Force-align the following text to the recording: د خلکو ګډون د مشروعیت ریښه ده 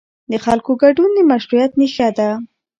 د 0.31 0.33
خلکو 0.45 0.71
ګډون 0.83 1.09
د 1.15 1.19
مشروعیت 1.31 1.71
ریښه 1.79 2.07
ده 2.17 2.29